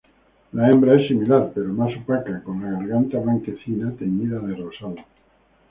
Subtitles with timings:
[0.53, 4.95] La hembra es similar, pero más opaca, con la garganta blanquecina teñida de rosado.